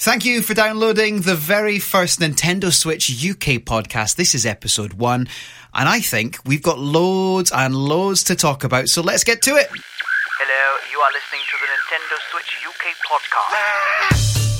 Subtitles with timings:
[0.00, 4.14] Thank you for downloading the very first Nintendo Switch UK podcast.
[4.14, 5.26] This is episode one,
[5.74, 9.56] and I think we've got loads and loads to talk about, so let's get to
[9.56, 9.68] it.
[9.68, 14.57] Hello, you are listening to the Nintendo Switch UK podcast.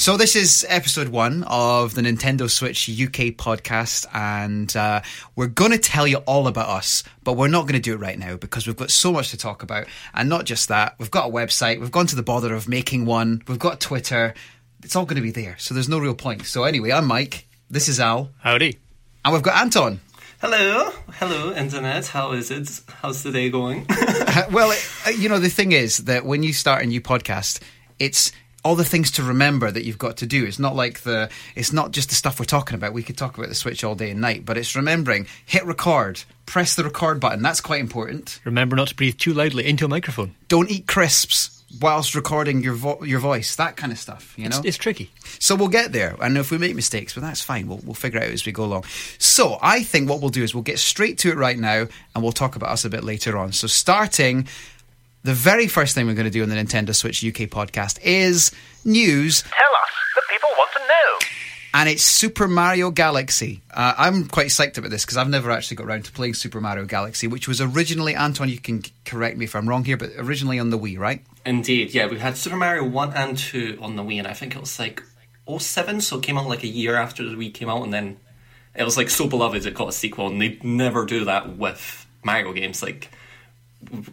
[0.00, 5.02] So, this is episode one of the Nintendo Switch UK podcast, and uh,
[5.36, 7.98] we're going to tell you all about us, but we're not going to do it
[7.98, 9.88] right now because we've got so much to talk about.
[10.14, 13.04] And not just that, we've got a website, we've gone to the bother of making
[13.04, 14.32] one, we've got Twitter,
[14.82, 16.46] it's all going to be there, so there's no real point.
[16.46, 18.78] So, anyway, I'm Mike, this is Al, Howdy.
[19.22, 20.00] and we've got Anton.
[20.40, 22.06] Hello, hello, internet.
[22.06, 22.80] How is it?
[23.02, 23.84] How's the day going?
[24.50, 27.60] well, it, uh, you know, the thing is that when you start a new podcast,
[27.98, 28.32] it's
[28.64, 30.44] all the things to remember that you've got to do.
[30.44, 32.92] It's not like the, it's not just the stuff we're talking about.
[32.92, 36.22] We could talk about the Switch all day and night, but it's remembering, hit record,
[36.46, 37.42] press the record button.
[37.42, 38.40] That's quite important.
[38.44, 40.34] Remember not to breathe too loudly into a microphone.
[40.48, 43.54] Don't eat crisps whilst recording your vo- your voice.
[43.56, 44.58] That kind of stuff, you know?
[44.58, 45.10] It's, it's tricky.
[45.38, 46.16] So we'll get there.
[46.20, 47.68] And if we make mistakes, but that's fine.
[47.68, 48.84] We'll, we'll figure it out as we go along.
[49.18, 52.22] So I think what we'll do is we'll get straight to it right now and
[52.22, 53.52] we'll talk about us a bit later on.
[53.52, 54.48] So starting,
[55.22, 58.50] the very first thing we're going to do on the Nintendo Switch UK podcast is
[58.84, 61.18] news, Tell us, that people want to know.
[61.74, 63.60] and it's Super Mario Galaxy.
[63.72, 66.60] Uh, I'm quite psyched about this because I've never actually got around to playing Super
[66.60, 70.10] Mario Galaxy, which was originally, Anton, you can correct me if I'm wrong here, but
[70.18, 71.22] originally on the Wii, right?
[71.44, 72.06] Indeed, yeah.
[72.06, 74.78] We had Super Mario 1 and 2 on the Wii, and I think it was
[74.78, 75.02] like
[75.58, 78.18] 07, so it came out like a year after the Wii came out, and then
[78.74, 82.06] it was like so beloved it got a sequel, and they'd never do that with
[82.24, 82.82] Mario games.
[82.82, 83.10] Like,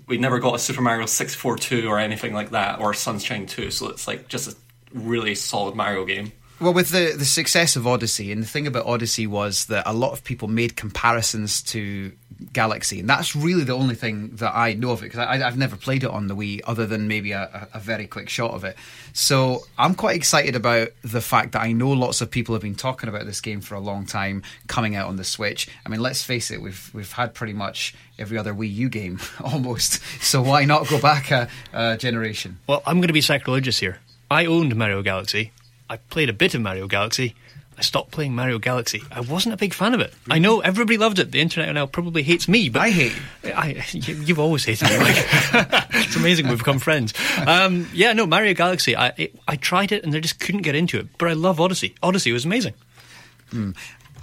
[0.07, 3.89] we never got a Super Mario 642 or anything like that, or Sunshine 2, so
[3.89, 4.55] it's like just a
[4.93, 6.31] really solid Mario game.
[6.59, 9.93] Well, with the, the success of Odyssey, and the thing about Odyssey was that a
[9.93, 12.11] lot of people made comparisons to
[12.53, 15.75] Galaxy, and that's really the only thing that I know of it because I've never
[15.75, 18.75] played it on the Wii other than maybe a, a, very quick shot of it.
[19.13, 22.75] So I'm quite excited about the fact that I know lots of people have been
[22.75, 25.67] talking about this game for a long time coming out on the Switch.
[25.85, 29.19] I mean, let's face it, we've we've had pretty much every other Wii U game
[29.44, 30.01] almost.
[30.22, 32.59] So why not go back a, a generation?
[32.67, 33.97] Well, I'm going to be sacrilegious here.
[34.29, 35.51] I owned Mario Galaxy.
[35.89, 37.33] I played a bit of Mario Galaxy.
[37.77, 39.03] I stopped playing Mario Galaxy.
[39.11, 40.11] I wasn't a big fan of it.
[40.31, 41.31] I know everybody loved it.
[41.31, 43.51] The internet now probably hates me, but I hate you.
[43.53, 44.97] I, you- you've always hated me.
[44.97, 45.15] Mike.
[45.91, 47.13] it's amazing we've become friends.
[47.45, 48.95] Um, yeah, no, Mario Galaxy.
[48.95, 51.07] I it, I tried it and I just couldn't get into it.
[51.19, 51.93] But I love Odyssey.
[52.01, 52.73] Odyssey was amazing.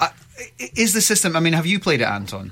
[0.00, 0.09] Uh,
[0.59, 1.36] is the system?
[1.36, 2.50] I mean, have you played it, Anton?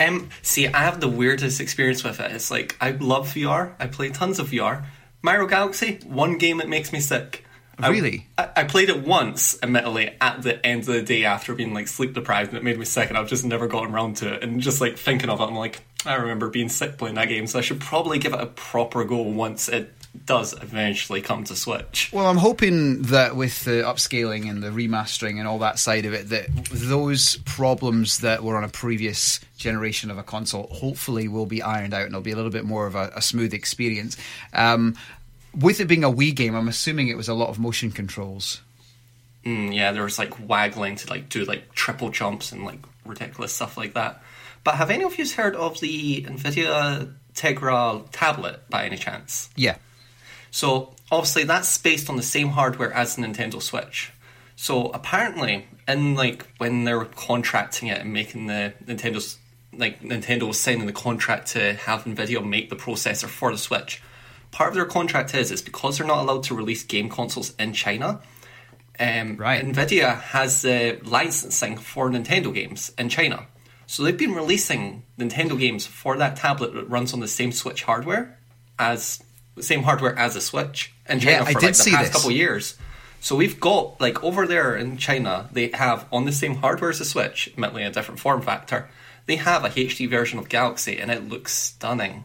[0.00, 2.30] Um, see, I have the weirdest experience with it.
[2.32, 3.72] It's like I love VR.
[3.78, 4.84] I play tons of VR.
[5.22, 7.44] Mario Galaxy, one game that makes me sick.
[7.78, 8.26] Really?
[8.38, 11.88] I, I played it once, admittedly, at the end of the day after being like
[11.88, 14.42] sleep deprived, and it made me sick, and I've just never gotten around to it.
[14.42, 17.46] And just like thinking of it, I'm like, I remember being sick playing that game,
[17.46, 19.92] so I should probably give it a proper go once it
[20.26, 22.10] does eventually come to Switch.
[22.12, 26.12] Well, I'm hoping that with the upscaling and the remastering and all that side of
[26.12, 31.46] it, that those problems that were on a previous generation of a console hopefully will
[31.46, 34.16] be ironed out and it'll be a little bit more of a, a smooth experience.
[34.52, 34.96] Um,
[35.54, 38.60] with it being a Wii game, I'm assuming it was a lot of motion controls.
[39.44, 43.52] Mm, yeah, there was like waggling to like do like triple jumps and like ridiculous
[43.52, 44.22] stuff like that.
[44.64, 49.50] But have any of you heard of the Nvidia Tegra tablet by any chance?
[49.56, 49.76] Yeah.
[50.50, 54.12] So obviously that's based on the same hardware as the Nintendo Switch.
[54.54, 59.38] So apparently, in like when they were contracting it and making the Nintendo's
[59.72, 64.00] like Nintendo was signing the contract to have Nvidia make the processor for the Switch.
[64.52, 67.72] Part of their contract is is because they're not allowed to release game consoles in
[67.72, 68.20] China.
[69.00, 69.64] Um, Right.
[69.64, 73.46] Nvidia has the licensing for Nintendo games in China.
[73.86, 77.82] So they've been releasing Nintendo games for that tablet that runs on the same Switch
[77.82, 78.38] hardware
[78.78, 79.22] as
[79.60, 82.10] same hardware as a Switch in China Yeah, for like the past this.
[82.12, 82.76] couple years.
[83.20, 87.00] So we've got like over there in China, they have on the same hardware as
[87.00, 88.88] a Switch, admittedly a different form factor.
[89.26, 92.24] They have a HD version of Galaxy, and it looks stunning.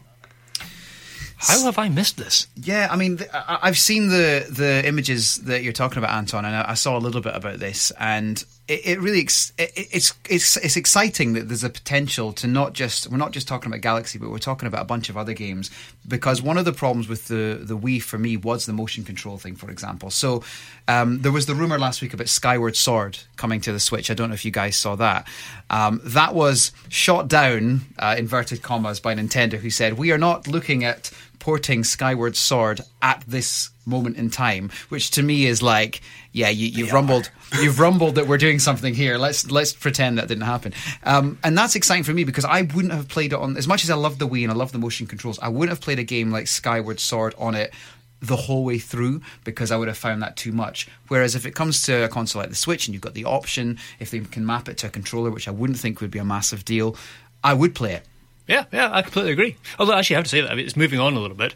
[1.40, 2.48] How have I missed this?
[2.56, 6.70] Yeah, I mean, I've seen the the images that you're talking about, Anton, and I
[6.70, 10.56] I saw a little bit about this, and it, it really ex- it, it's it's
[10.56, 14.18] it's exciting that there's a potential to not just we're not just talking about Galaxy,
[14.18, 15.70] but we're talking about a bunch of other games
[16.06, 19.38] because one of the problems with the the Wii for me was the motion control
[19.38, 20.10] thing, for example.
[20.10, 20.42] So
[20.88, 24.10] um, there was the rumor last week about Skyward Sword coming to the Switch.
[24.10, 25.28] I don't know if you guys saw that.
[25.70, 30.48] Um, that was shot down, uh, inverted commas, by Nintendo, who said we are not
[30.48, 36.00] looking at porting Skyward Sword at this moment in time, which to me is like,
[36.32, 37.30] yeah, you, you've rumbled,
[37.60, 39.18] you've rumbled that we're doing something here.
[39.18, 40.74] Let's let's pretend that didn't happen.
[41.04, 43.84] Um, and that's exciting for me because I wouldn't have played it on as much
[43.84, 45.38] as I love the Wii and I love the motion controls.
[45.40, 47.72] I wouldn't have played a game like Skyward Sword on it
[48.20, 50.88] the whole way through because I would have found that too much.
[51.08, 53.78] Whereas if it comes to a console like the Switch and you've got the option,
[54.00, 56.24] if they can map it to a controller, which I wouldn't think would be a
[56.24, 56.96] massive deal,
[57.44, 58.04] I would play it.
[58.48, 59.56] Yeah, yeah, I completely agree.
[59.78, 61.54] Although, actually, I have to say that I mean, it's moving on a little bit.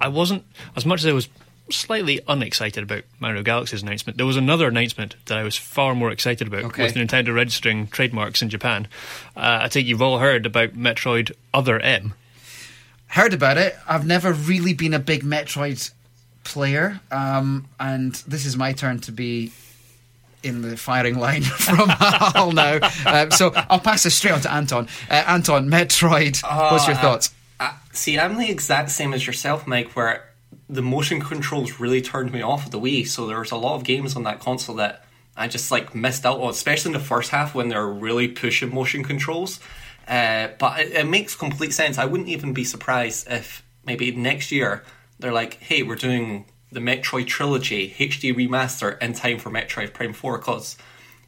[0.00, 0.44] I wasn't
[0.76, 1.28] as much as I was
[1.70, 4.18] slightly unexcited about Mario Galaxy's announcement.
[4.18, 6.82] There was another announcement that I was far more excited about Okay.
[6.84, 8.86] with Nintendo registering trademarks in Japan.
[9.34, 12.12] Uh, I think you've all heard about Metroid Other M.
[13.06, 13.76] Heard about it.
[13.88, 15.90] I've never really been a big Metroid
[16.42, 19.50] player, um, and this is my turn to be
[20.44, 22.78] in the firing line from Al now.
[23.06, 24.88] Um, so I'll pass this straight on to Anton.
[25.10, 26.42] Uh, Anton, Metroid.
[26.70, 27.34] what's your Uh, thoughts?
[27.60, 30.28] Uh, see, I'm the exact same as yourself, Mike, where
[30.68, 33.06] the motion controls really turned me off of the Wii.
[33.06, 35.04] So there was a lot of games on that console that
[35.36, 38.74] I just like missed out on, especially in the first half when they're really pushing
[38.74, 39.60] motion controls.
[40.06, 41.96] Uh, but it, it makes complete sense.
[41.98, 44.84] I wouldn't even be surprised if maybe next year
[45.18, 50.12] they're like, "Hey, we're doing the Metroid trilogy HD remaster in time for Metroid Prime
[50.12, 50.76] 4 because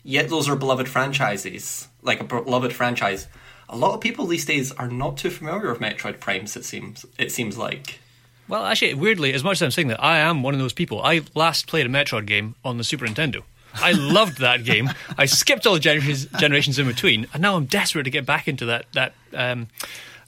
[0.02, 3.28] yet those are beloved franchises, like a beloved franchise.
[3.69, 6.56] A lot of people these days are not too familiar with Metroid Primes.
[6.56, 7.06] It seems.
[7.19, 8.00] It seems like.
[8.48, 11.02] Well, actually, weirdly, as much as I'm saying that, I am one of those people.
[11.02, 13.42] I last played a Metroid game on the Super Nintendo.
[13.75, 14.90] I loved that game.
[15.19, 18.49] I skipped all the generations, generations in between, and now I'm desperate to get back
[18.49, 18.87] into that.
[18.92, 19.69] That um,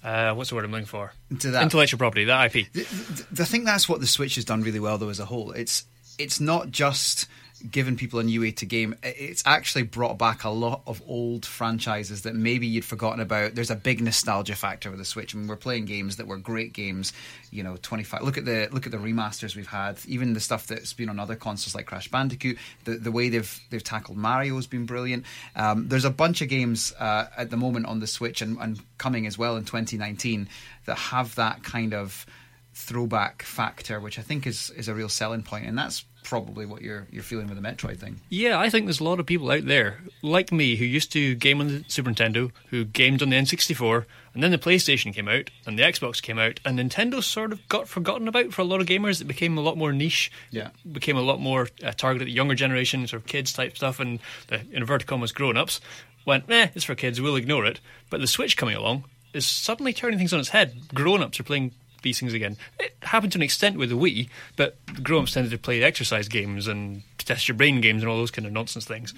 [0.08, 1.12] uh, what's the word I'm looking for?
[1.30, 2.66] Into that- intellectual property, that IP.
[2.76, 5.52] I think that's what the Switch has done really well, though, as a whole.
[5.52, 5.84] It's
[6.18, 7.26] it's not just
[7.58, 8.94] given people a new way to game.
[9.02, 13.54] It's actually brought back a lot of old franchises that maybe you'd forgotten about.
[13.54, 15.34] There's a big nostalgia factor with the Switch.
[15.34, 17.12] I mean, we're playing games that were great games.
[17.50, 18.22] You know, 25.
[18.22, 19.98] Look at the look at the remasters we've had.
[20.06, 22.58] Even the stuff that's been on other consoles like Crash Bandicoot.
[22.84, 25.24] The the way they've they've tackled Mario has been brilliant.
[25.56, 28.80] Um, there's a bunch of games uh, at the moment on the Switch and, and
[28.98, 30.48] coming as well in 2019
[30.86, 32.26] that have that kind of
[32.74, 36.82] throwback factor, which I think is is a real selling point, and that's probably what
[36.82, 38.20] you're you're feeling with the Metroid thing.
[38.28, 41.34] Yeah, I think there's a lot of people out there like me who used to
[41.34, 44.04] game on the Super Nintendo, who gamed on the N64,
[44.34, 47.66] and then the PlayStation came out and the Xbox came out, and Nintendo sort of
[47.68, 49.20] got forgotten about for a lot of gamers.
[49.20, 50.30] It became a lot more niche.
[50.50, 50.68] Yeah.
[50.92, 53.98] became a lot more uh, targeted at the younger generation, sort of kids type stuff,
[53.98, 55.80] and the inverted commas grown ups
[56.26, 57.80] went, eh, it's for kids, we'll ignore it.
[58.10, 60.76] But the Switch coming along is suddenly turning things on its head.
[60.94, 61.72] Grown ups are playing
[62.02, 62.56] these things again.
[62.78, 66.28] It happened to an extent with the Wii, but grown ups tended to play exercise
[66.28, 69.14] games and test your brain games and all those kind of nonsense things.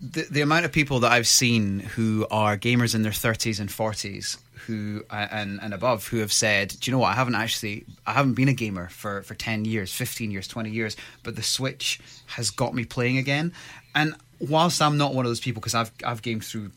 [0.00, 3.68] The, the amount of people that I've seen who are gamers in their 30s and
[3.68, 7.08] 40s who uh, and and above who have said, "Do you know what?
[7.08, 10.70] I haven't actually I haven't been a gamer for for 10 years, 15 years, 20
[10.70, 13.52] years, but the Switch has got me playing again."
[13.94, 16.70] And whilst I'm not one of those people because I've I've gamed through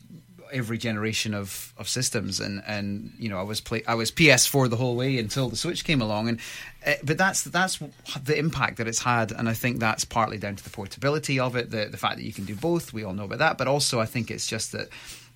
[0.56, 2.40] every generation of, of systems.
[2.40, 5.57] And, and you know I was play I was PS4 the whole way until the
[5.57, 6.30] Switch came along.
[6.30, 6.40] And
[6.86, 7.80] uh, but that's that's
[8.24, 9.31] the impact that it's had.
[9.31, 12.24] And I think that's partly down to the portability of it the the fact that
[12.24, 12.94] you can do both.
[12.94, 13.57] We all know about that.
[13.57, 14.90] But also I think it's just that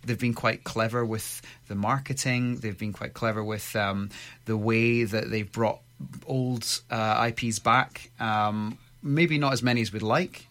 [0.06, 2.57] they've been quite clever with the marketing.
[2.57, 4.10] They've been quite clever with um,
[4.45, 5.80] the way that they've brought
[6.25, 8.10] old uh, IPs back.
[8.19, 10.49] Um, maybe not as many as we'd like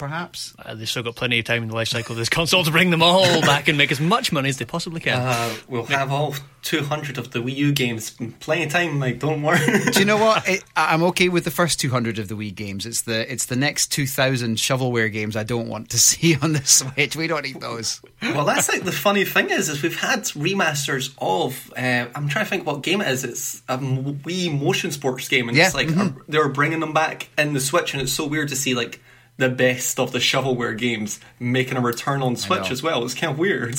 [0.00, 2.64] perhaps Uh, they've still got plenty of time in the life cycle of this console
[2.64, 5.20] to bring them all back and make as much money as they possibly can.
[5.20, 8.10] Uh, we'll have all 200 of the Wii U games.
[8.40, 9.18] Plenty of time, Mike.
[9.20, 9.60] Don't worry.
[9.92, 10.48] Do you know what?
[10.48, 12.86] It, I- I'm okay with the first 200 of the Wii games.
[12.86, 16.64] It's the it's the next 2,000 shovelware games I don't want to see on the
[16.64, 17.14] Switch.
[17.14, 18.00] We don't need those.
[18.22, 21.72] well, that's like the funny thing is, is we've had remasters of.
[21.76, 23.22] Uh, I'm trying to think what game it is.
[23.24, 26.16] It's a Wii motion sports game, and Yeah, it's like mhm.
[26.18, 29.00] uh, they're bringing them back in the Switch, and it's so weird to see like
[29.40, 33.04] the best of the shovelware games making a return on Switch as well.
[33.04, 33.74] It's kind of weird.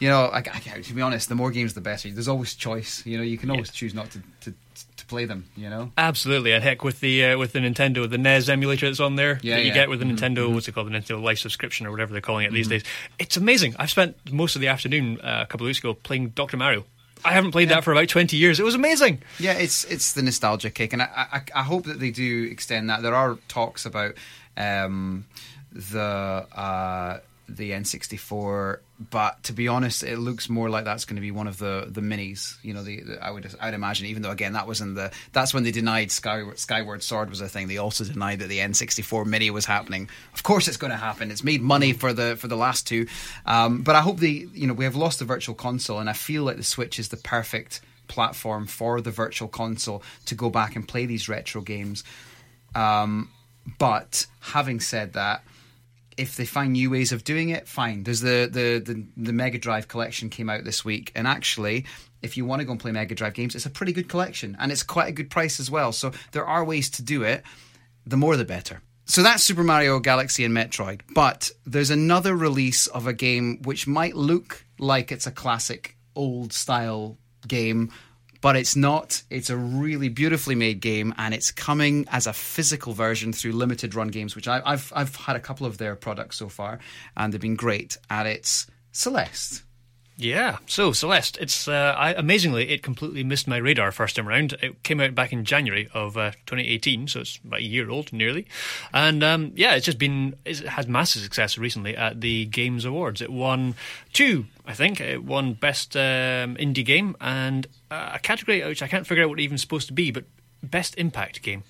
[0.00, 2.10] You know, I, I, to be honest, the more games, the better.
[2.10, 3.06] There's always choice.
[3.06, 4.54] You know, you can always choose not to, to
[4.96, 5.44] to play them.
[5.56, 5.92] You know.
[5.96, 9.38] Absolutely, and heck, with the uh, with the Nintendo, the NES emulator that's on there
[9.42, 9.74] Yeah, that you yeah.
[9.74, 12.46] get with the Nintendo, what's it called, the Nintendo Life subscription or whatever they're calling
[12.46, 12.82] it these days.
[13.18, 13.76] It's amazing.
[13.78, 16.84] I've spent most of the afternoon uh, a couple of weeks ago playing Doctor Mario.
[17.24, 18.58] I haven't played that for about twenty years.
[18.58, 19.22] It was amazing.
[19.38, 22.90] Yeah, it's it's the nostalgia kick, and I, I I hope that they do extend
[22.90, 23.02] that.
[23.02, 24.14] There are talks about
[24.56, 25.26] um,
[25.72, 28.78] the uh, the N64,
[29.10, 31.86] but to be honest, it looks more like that's going to be one of the
[31.88, 32.56] the minis.
[32.62, 35.12] You know, the, the I would I'd imagine, even though again that was in the
[35.32, 37.68] that's when they denied Skyward, Skyward Sword was a thing.
[37.68, 40.08] They also denied that the N64 mini was happening.
[40.32, 41.30] Of course, it's going to happen.
[41.30, 43.06] It's made money for the for the last two,
[43.44, 46.14] um, but I hope they you know we have lost the virtual console, and I
[46.14, 50.76] feel like the Switch is the perfect platform for the virtual console to go back
[50.76, 52.04] and play these retro games.
[52.74, 53.30] Um,
[53.78, 55.42] but having said that,
[56.16, 58.04] if they find new ways of doing it, fine.
[58.04, 61.86] There's the, the the the Mega Drive collection came out this week, and actually,
[62.22, 64.56] if you want to go and play Mega Drive games, it's a pretty good collection,
[64.60, 65.92] and it's quite a good price as well.
[65.92, 67.42] So there are ways to do it.
[68.06, 68.82] The more, the better.
[69.06, 71.00] So that's Super Mario Galaxy and Metroid.
[71.14, 76.52] But there's another release of a game which might look like it's a classic old
[76.52, 77.92] style game,
[78.44, 79.22] but it's not.
[79.30, 83.94] It's a really beautifully made game, and it's coming as a physical version through limited
[83.94, 86.78] run games, which I, I've I've had a couple of their products so far,
[87.16, 87.96] and they've been great.
[88.10, 89.62] And it's Celeste.
[90.18, 90.58] Yeah.
[90.66, 94.52] So Celeste, it's uh, I, amazingly it completely missed my radar first time around.
[94.60, 98.12] It came out back in January of uh, 2018, so it's about a year old
[98.12, 98.46] nearly.
[98.92, 103.22] And um, yeah, it's just been it's had massive success recently at the Games Awards.
[103.22, 103.74] It won
[104.12, 105.00] two, I think.
[105.00, 109.30] It won best um, indie game and uh, a category which I can't figure out
[109.30, 110.24] what even supposed to be, but
[110.62, 111.64] best impact game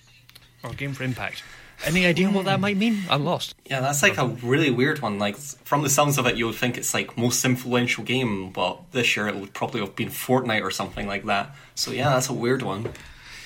[0.62, 1.42] or game for impact.
[1.84, 3.02] Any idea what that might mean?
[3.10, 3.56] I'm lost.
[3.66, 5.18] Yeah, that's like a really weird one.
[5.18, 8.80] Like from the sounds of it, you would think it's like most influential game, but
[8.92, 11.54] this year it would probably have been Fortnite or something like that.
[11.74, 12.90] So yeah, that's a weird one.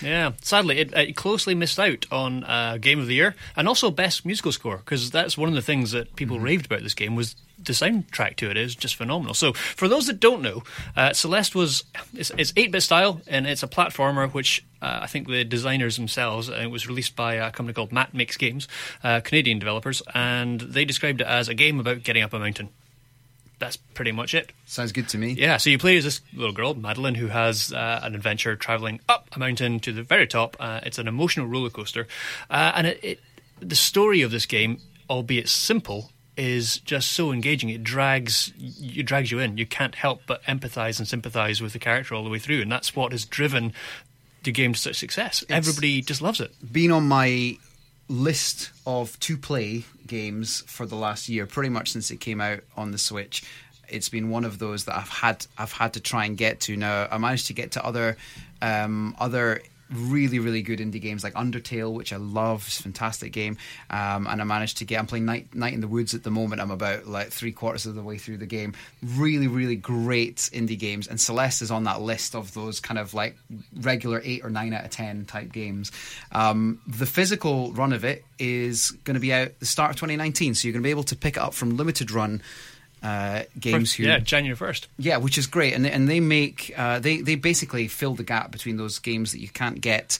[0.02, 3.90] Yeah, sadly, it, it closely missed out on uh, Game of the Year and also
[3.90, 7.16] Best Musical Score because that's one of the things that people raved about this game
[7.16, 9.34] was the soundtrack to it is just phenomenal.
[9.34, 10.62] So, for those that don't know,
[10.96, 15.26] uh, Celeste was it's, it's 8-bit style and it's a platformer which uh, I think
[15.28, 16.48] the designers themselves.
[16.48, 18.68] Uh, it was released by a company called Matt Makes Games,
[19.02, 22.68] uh, Canadian developers, and they described it as a game about getting up a mountain.
[23.58, 24.52] That's pretty much it.
[24.66, 25.32] Sounds good to me.
[25.32, 29.00] Yeah, so you play as this little girl, Madeline, who has uh, an adventure traveling
[29.08, 30.56] up a mountain to the very top.
[30.60, 32.06] Uh, it's an emotional roller coaster,
[32.50, 33.20] uh, and it, it,
[33.60, 37.68] the story of this game, albeit simple, is just so engaging.
[37.68, 39.58] It drags you drags you in.
[39.58, 42.70] You can't help but empathise and sympathise with the character all the way through, and
[42.70, 43.72] that's what has driven
[44.44, 45.44] the game to such success.
[45.48, 46.52] Everybody just loves it.
[46.72, 47.58] been on my
[48.08, 52.60] list of to play games for the last year, pretty much since it came out
[52.76, 53.44] on the Switch.
[53.88, 56.76] It's been one of those that I've had I've had to try and get to.
[56.76, 58.16] Now I managed to get to other
[58.60, 62.64] um, other really really good indie games like Undertale, which I love.
[62.66, 63.56] It's a fantastic game,
[63.90, 64.98] um, and I managed to get.
[64.98, 66.60] I'm playing Night Night in the Woods at the moment.
[66.60, 68.74] I'm about like three quarters of the way through the game.
[69.02, 73.14] Really really great indie games, and Celeste is on that list of those kind of
[73.14, 73.36] like
[73.74, 75.92] regular eight or nine out of ten type games.
[76.32, 80.54] Um, the physical run of it is going to be out the start of 2019,
[80.54, 82.42] so you're going to be able to pick it up from limited run.
[83.02, 84.88] Uh, games who yeah, January first.
[84.98, 88.24] yeah, which is great, and they, and they make uh, they they basically fill the
[88.24, 90.18] gap between those games that you can't get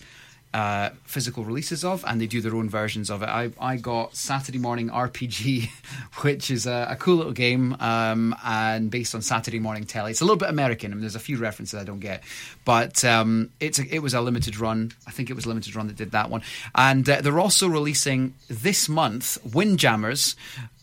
[0.55, 3.29] uh, physical releases of, and they do their own versions of it.
[3.29, 5.69] I I got Saturday Morning RPG,
[6.23, 10.11] which is a, a cool little game, um, and based on Saturday Morning Telly.
[10.11, 12.23] It's a little bit American, and there's a few references I don't get,
[12.65, 14.93] but um, it's a, it was a limited run.
[15.07, 16.43] I think it was a limited run that did that one,
[16.75, 20.35] and uh, they're also releasing this month Windjammers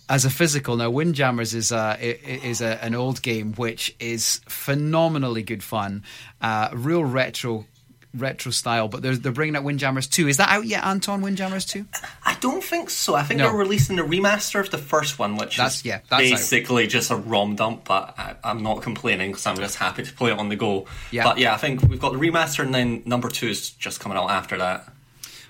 [0.10, 5.44] as a physical now windjammers is a, is a, an old game which is phenomenally
[5.44, 6.04] good fun
[6.42, 7.66] uh, real retro
[8.14, 11.66] retro style but they're, they're bringing out windjammers 2 is that out yet anton windjammers
[11.66, 11.86] 2
[12.24, 13.16] I don't think so.
[13.16, 13.46] I think No.
[13.48, 16.20] they're releasing a remaster of the first one, which That's- is yeah, that's out.
[16.38, 17.86] basically just a ROM dump.
[17.86, 20.86] But I, I'm not complaining because I'm just happy to play it on the go.
[21.12, 21.24] Yeah.
[21.24, 24.18] But yeah, I think we've got the remaster, and then number two is just coming
[24.18, 24.88] out after that.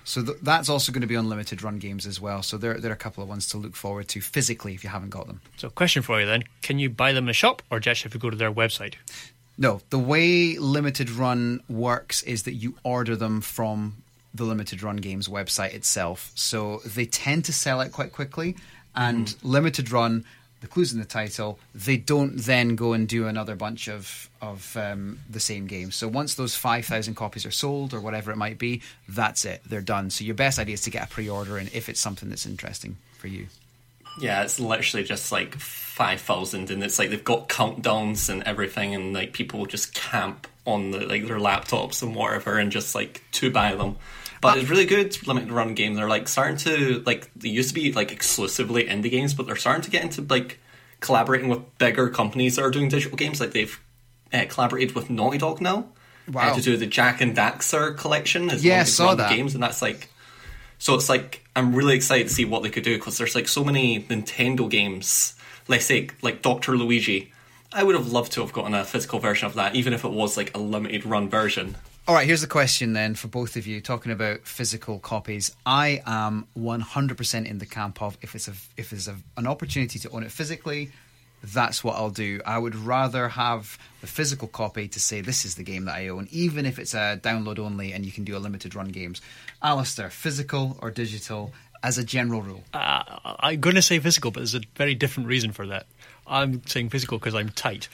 [0.06, 2.74] So th- that's also going to be on limited run games as well so there,
[2.80, 5.26] there are a couple of ones to look forward to physically if you haven't got
[5.26, 7.88] them So, question for you then: Can you buy them in a shop, or do
[7.88, 8.94] you actually have to go to their website?
[9.58, 14.02] No, the way limited run works is that you order them from
[14.34, 16.30] the limited run games website itself.
[16.34, 18.56] So they tend to sell it quite quickly,
[18.94, 19.48] and hmm.
[19.48, 20.24] limited run.
[20.66, 21.60] The clues in the title.
[21.76, 25.92] They don't then go and do another bunch of of um, the same game.
[25.92, 29.62] So once those five thousand copies are sold or whatever it might be, that's it.
[29.64, 30.10] They're done.
[30.10, 32.96] So your best idea is to get a pre-order and if it's something that's interesting
[33.16, 33.46] for you.
[34.18, 38.92] Yeah, it's literally just like five thousand, and it's like they've got countdowns and everything,
[38.92, 43.22] and like people just camp on the like their laptops and whatever, and just like
[43.32, 43.98] to buy them.
[44.54, 45.94] But it's really good limited run game.
[45.94, 49.56] They're like starting to like they used to be like exclusively indie games, but they're
[49.56, 50.58] starting to get into like
[51.00, 53.40] collaborating with bigger companies that are doing digital games.
[53.40, 53.78] Like they've
[54.32, 55.86] uh, collaborated with Naughty Dog now
[56.32, 56.50] Wow.
[56.50, 59.30] uh, to do the Jak and Daxter collection as Yeah, well I as saw that.
[59.30, 60.08] games, and that's like
[60.78, 63.48] so it's like I'm really excited to see what they could do because there's like
[63.48, 65.34] so many Nintendo games.
[65.68, 67.32] Let's say like Doctor Luigi.
[67.72, 70.10] I would have loved to have gotten a physical version of that, even if it
[70.10, 71.76] was like a limited run version.
[72.08, 75.50] All right, here's the question then for both of you talking about physical copies.
[75.66, 79.98] I am 100% in the camp of if it's a if there's a, an opportunity
[79.98, 80.92] to own it physically,
[81.42, 82.40] that's what I'll do.
[82.46, 86.06] I would rather have the physical copy to say this is the game that I
[86.06, 89.20] own, even if it's a download only and you can do a limited run games.
[89.60, 92.62] Alistair, physical or digital as a general rule?
[92.72, 93.02] Uh,
[93.40, 95.86] I'm going to say physical, but there's a very different reason for that.
[96.26, 97.88] I'm saying physical because I'm tight.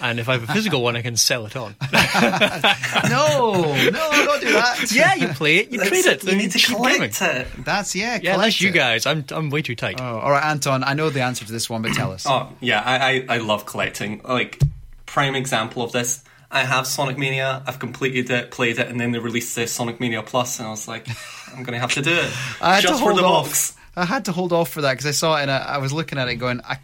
[0.00, 1.74] And if I have a physical one, I can sell it on.
[1.92, 4.92] no, no, don't do that.
[4.92, 6.24] yeah, you play it, you That's trade it.
[6.24, 7.46] You need to collect it.
[7.64, 8.14] That's yeah.
[8.22, 9.06] Yeah, collect that's you guys.
[9.06, 10.00] I'm I'm way too tight.
[10.00, 10.84] Oh, all right, Anton.
[10.84, 12.26] I know the answer to this one, but tell us.
[12.28, 14.20] Oh yeah, I, I I love collecting.
[14.22, 14.60] Like
[15.06, 16.22] prime example of this.
[16.50, 17.62] I have Sonic Mania.
[17.66, 20.70] I've completed it, played it, and then they released the Sonic Mania Plus, and I
[20.70, 21.08] was like,
[21.54, 23.46] I'm gonna have to do it I had just to for hold the off.
[23.46, 23.76] box.
[23.96, 25.90] I had to hold off for that because I saw it and I, I was
[25.92, 26.78] looking at it going, I,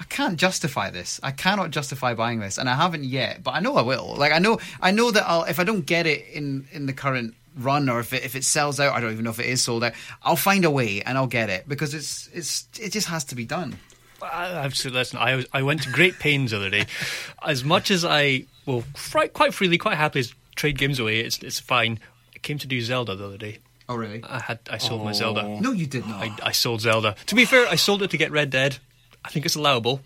[0.00, 1.20] I can't justify this.
[1.22, 3.42] I cannot justify buying this, and I haven't yet.
[3.42, 4.14] But I know I will.
[4.16, 6.92] Like I know, I know that I'll if I don't get it in in the
[6.92, 9.46] current run or if it, if it sells out, I don't even know if it
[9.46, 9.92] is sold out.
[10.22, 13.34] I'll find a way and I'll get it because it's it's it just has to
[13.34, 13.78] be done.
[14.74, 16.86] Said, listen, I, was- I went to great pains the other day.
[17.44, 18.82] As much as I will
[19.34, 20.24] quite freely, quite happily
[20.56, 21.98] trade games away, it's, it's fine.
[22.34, 23.58] I came to do Zelda the other day.
[23.86, 24.24] Oh really?
[24.24, 25.60] I had I sold my Zelda.
[25.60, 26.22] No, you did not.
[26.22, 27.16] I, I sold Zelda.
[27.26, 28.78] To be fair, I sold it to get Red Dead.
[29.24, 30.00] I think it's allowable.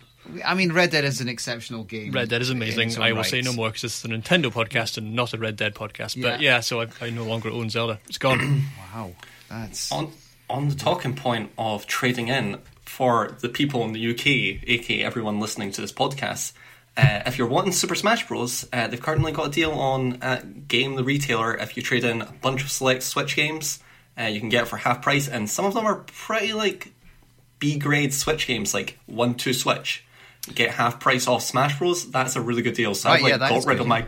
[0.45, 2.11] I mean, Red Dead is an exceptional game.
[2.11, 3.01] Red Dead is amazing.
[3.01, 3.25] I will right.
[3.25, 6.21] say no more because it's a Nintendo podcast and not a Red Dead podcast.
[6.21, 6.55] But Yeah.
[6.55, 7.99] yeah, so I, I no longer own Zelda.
[8.07, 8.65] It's gone.
[8.93, 9.11] Wow,
[9.49, 10.11] that's On
[10.49, 15.39] on the talking point of trading in for the people in the UK, aka everyone
[15.39, 16.53] listening to this podcast.
[16.97, 20.41] Uh, if you're wanting Super Smash Bros, uh, they've currently got a deal on uh,
[20.67, 21.55] Game the Retailer.
[21.55, 23.79] If you trade in a bunch of select Switch games,
[24.19, 26.91] uh, you can get it for half price, and some of them are pretty like
[27.59, 30.03] B grade Switch games, like one two Switch.
[30.53, 32.09] Get half price off Smash Bros.
[32.09, 32.95] That's a really good deal.
[32.95, 34.05] So I've like, yeah, that got rid good, of my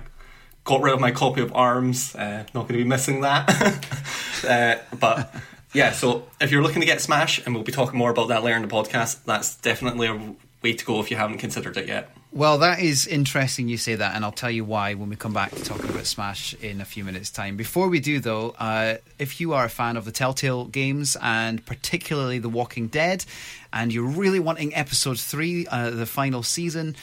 [0.63, 2.15] got rid of my copy of Arms.
[2.15, 3.85] Uh, not going to be missing that.
[4.47, 5.33] uh, but
[5.73, 8.43] yeah, so if you're looking to get Smash, and we'll be talking more about that
[8.43, 11.87] later in the podcast, that's definitely a way to go if you haven't considered it
[11.87, 12.09] yet.
[12.33, 15.33] Well, that is interesting you say that, and I'll tell you why when we come
[15.33, 17.57] back to talking about Smash in a few minutes' time.
[17.57, 21.65] Before we do, though, uh, if you are a fan of the Telltale games and
[21.65, 23.25] particularly The Walking Dead,
[23.73, 26.95] and you're really wanting episode three, uh, the final season,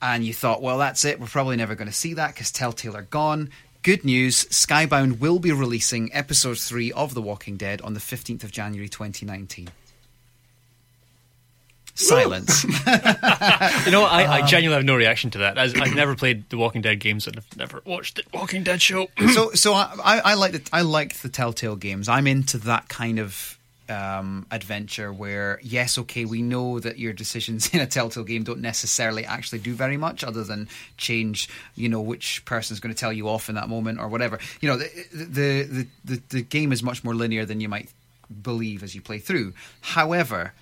[0.00, 2.96] and you thought, well, that's it, we're probably never going to see that because Telltale
[2.96, 3.50] are gone.
[3.82, 8.44] Good news Skybound will be releasing episode three of The Walking Dead on the 15th
[8.44, 9.70] of January 2019.
[11.96, 12.64] Silence.
[13.86, 14.04] you know.
[14.04, 14.26] I.
[14.36, 15.58] I genuinely have no reaction to that.
[15.58, 19.08] I've never played the Walking Dead games and I've never watched the Walking Dead show.
[19.32, 22.08] so so I, I, I like the I like the Telltale games.
[22.08, 27.68] I'm into that kind of um, adventure where yes, okay, we know that your decisions
[27.74, 32.00] in a Telltale game don't necessarily actually do very much other than change, you know,
[32.00, 34.38] which person's going to tell you off in that moment or whatever.
[34.60, 37.90] You know, the the the, the, the game is much more linear than you might
[38.42, 39.54] believe as you play through.
[39.80, 40.52] However.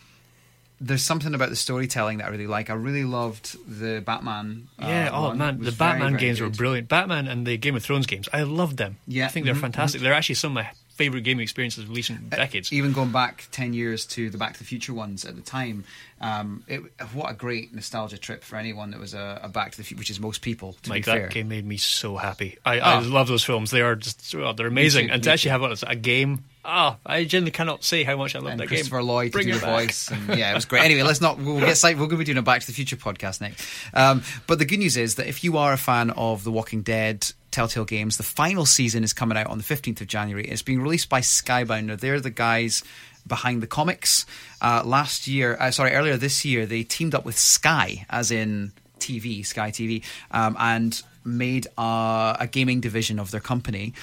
[0.81, 2.69] There's something about the storytelling that I really like.
[2.69, 4.69] I really loved the Batman.
[4.83, 5.39] uh, Yeah, oh one.
[5.39, 6.89] man, the very, Batman very games were brilliant.
[6.89, 8.97] Batman and the Game of Thrones games, I loved them.
[9.07, 10.01] Yeah, I think they're mhm, fantastic.
[10.03, 12.73] They're actually some of my favorite gaming experiences of recent decades.
[12.73, 15.85] Even going back ten years to the Back to the Future ones at the time,
[16.21, 16.81] um, it,
[17.13, 19.99] what a great nostalgia trip for anyone that was a, a Back to the Future,
[19.99, 20.77] which is most people.
[20.85, 22.59] To Like be that fair, game made me so happy.
[22.65, 23.01] I, I Oh.
[23.09, 23.71] love those films.
[23.71, 25.09] They are just oh, they're amazing.
[25.09, 28.35] too, and to actually have it a game, ah, I genuinely cannot say how much
[28.35, 29.07] I love and that Christopher game.
[29.09, 29.87] Lloyd to do the back.
[29.87, 30.85] voice, and yeah, it was great.
[30.85, 31.39] Anyway, let's not.
[31.39, 31.97] We'll get side.
[31.97, 33.67] We're going to be doing a Back to the Future podcast next.
[33.93, 36.83] Um, but the good news is that if you are a fan of The Walking
[36.83, 37.27] Dead.
[37.55, 38.17] Telltale Games.
[38.17, 40.45] The final season is coming out on the 15th of January.
[40.45, 42.01] It's being released by Skybound.
[42.01, 42.83] They're the guys
[43.27, 44.27] behind the comics.
[44.61, 48.73] Uh, last year, uh, sorry, earlier this year, they teamed up with Sky, as in
[48.99, 53.95] TV, Sky TV, um, and made uh, a gaming division of their company.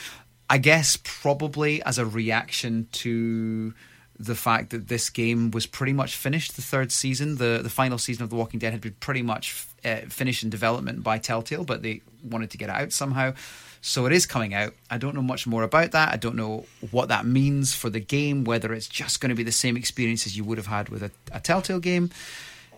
[0.50, 3.74] I guess probably as a reaction to
[4.18, 6.56] the fact that this game was pretty much finished.
[6.56, 9.52] The third season, the the final season of The Walking Dead, had been pretty much
[9.84, 13.34] uh, finished in development by Telltale, but they wanted to get it out somehow.
[13.82, 14.74] So it is coming out.
[14.92, 16.14] I don't know much more about that.
[16.14, 19.44] I don't know what that means for the game, whether it's just going to be
[19.44, 22.12] the same experience as you would have had with a, a Telltale game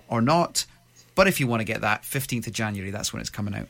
[0.07, 0.65] or not.
[1.13, 3.67] But if you want to get that, 15th of January, that's when it's coming out.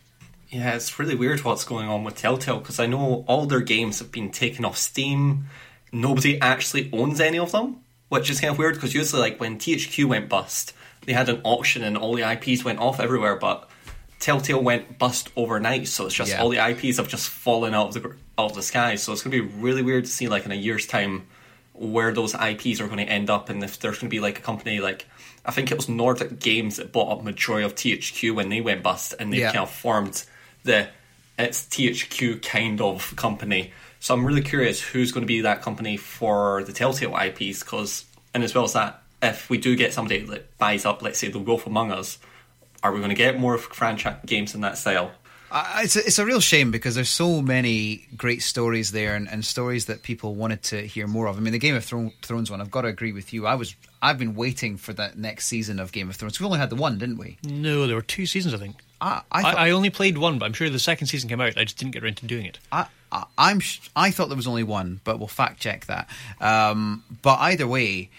[0.50, 3.98] Yeah, it's really weird what's going on with Telltale because I know all their games
[3.98, 5.46] have been taken off Steam.
[5.92, 7.78] Nobody actually owns any of them,
[8.10, 10.74] which is kind of weird because usually, like when THQ went bust,
[11.06, 13.70] they had an auction and all the IPs went off everywhere, but
[14.20, 16.42] Telltale went bust overnight, so it's just Yeah.
[16.42, 18.96] all the IPs have just fallen out of the out of the sky.
[18.96, 21.28] So it's going to be really weird to see, like in a year's time,
[21.74, 24.40] where those IPs are going to end up, and if there's going to be like
[24.40, 25.06] a company like
[25.46, 28.82] I think it was Nordic Games that bought up majority of THQ when they went
[28.82, 29.48] bust, and they Yeah.
[29.52, 30.24] kind of formed
[30.64, 30.88] the
[31.38, 33.72] it's THQ kind of company.
[34.00, 38.06] So I'm really curious who's going to be that company for the Telltale IPs, because
[38.34, 41.30] and as well as that, if we do get somebody that buys up, let's say,
[41.30, 42.20] The Wolf Among Us,
[42.84, 45.12] Are we going to get more franchise games in that style?
[45.50, 49.30] Uh, it's a, it's a real shame because there's so many great stories there and,
[49.30, 51.38] and stories that people wanted to hear more of.
[51.38, 52.60] I mean, the Game of Thro- Thrones one.
[52.60, 53.46] I've got to agree with you.
[53.46, 56.40] I was I've been waiting for that next season of Game of Thrones.
[56.40, 57.38] We only had the one, didn't we?
[57.44, 58.78] No, there were two seasons, I think.
[59.00, 61.40] I I, I, thought, I only played one, but I'm sure the second season came
[61.40, 61.56] out.
[61.56, 62.58] I just didn't get around to doing it.
[62.72, 66.10] I, I, I'm sh- I thought there was only one, but we'll fact check that.
[66.42, 68.10] Um, but either way,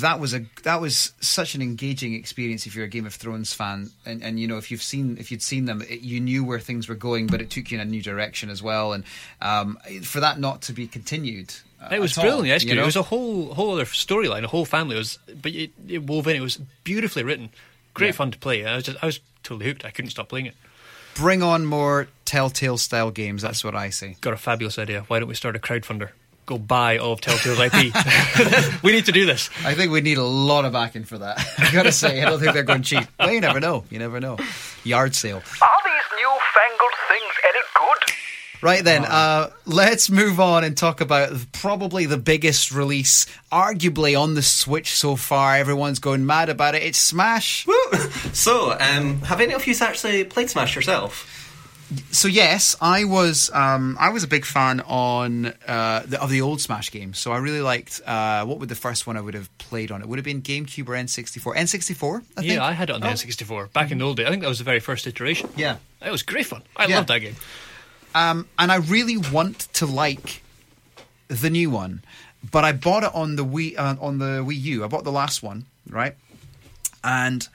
[0.00, 3.52] that was a that was such an engaging experience if you're a Game of Thrones
[3.52, 6.44] fan, and, and you know if you've seen if you'd seen them, it, you knew
[6.44, 9.04] where things were going, but it took you in a new direction as well, and
[9.40, 11.54] um, for that not to be continued.
[11.82, 12.48] uh, It was all, brilliant.
[12.48, 12.82] Yes, you know?
[12.82, 14.44] It was a whole whole other storyline.
[14.44, 16.36] A whole family It was, but it, it wove in.
[16.36, 17.50] It was beautifully written.
[17.94, 18.12] Great Yeah.
[18.12, 18.64] fun to play.
[18.64, 19.84] I was just I was totally hooked.
[19.84, 20.54] I couldn't stop playing it.
[21.14, 23.42] Bring on more Telltale style games.
[23.42, 24.16] That's what I say.
[24.20, 25.04] Got a fabulous idea.
[25.06, 26.10] Why don't we start a crowdfunder?
[26.46, 28.82] Go buy all of Telltale's IP.
[28.82, 29.48] we need to do this.
[29.64, 31.44] I think we need a lot of backing for that.
[31.58, 33.06] I gotta say, I don't think they're going cheap.
[33.18, 33.84] Well, you never know.
[33.90, 34.36] You never know.
[34.84, 35.36] Yard sale.
[35.36, 38.14] Are these newfangled things any good?
[38.64, 44.32] Right then, uh, let's move on and talk about probably the biggest release, arguably on
[44.32, 45.56] the Switch so far.
[45.56, 46.82] Everyone's going mad about it.
[46.82, 47.66] It's Smash.
[48.32, 51.43] So, um, have any of you actually played Smash yourself?
[52.12, 56.40] So yes, I was um, I was a big fan on uh, the, of the
[56.40, 57.18] old Smash games.
[57.18, 60.00] So I really liked uh, what would the first one I would have played on?
[60.02, 61.56] It would have been GameCube or N64.
[61.56, 62.52] N64, I think.
[62.52, 63.12] Yeah, I had it on the Oh.
[63.12, 64.26] N64 back in the old days.
[64.26, 65.50] I think that was the very first iteration.
[65.56, 65.76] Yeah.
[66.04, 66.62] It was great fun.
[66.76, 66.96] I Yeah.
[66.96, 67.36] loved that game.
[68.14, 70.42] Um, and I really want to like
[71.28, 72.02] the new one,
[72.50, 74.84] but I bought it on the Wii uh, on the Wii U.
[74.84, 76.14] I bought the last one, right?
[77.02, 77.46] And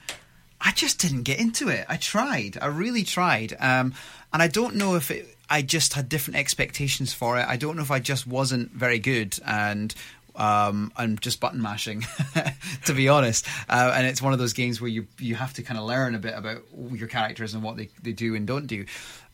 [0.60, 1.86] I just didn't get into it.
[1.88, 2.58] I tried.
[2.60, 3.56] I really tried.
[3.58, 3.94] Um,
[4.32, 7.46] and I don't know if it, I just had different expectations for it.
[7.46, 9.94] I don't know if I just wasn't very good and
[10.36, 12.06] um, I'm just button mashing,
[12.86, 13.46] to be honest.
[13.68, 16.14] Uh, and it's one of those games where you you have to kind of learn
[16.14, 16.62] a bit about
[16.92, 18.86] your characters and what they, they do and don't do.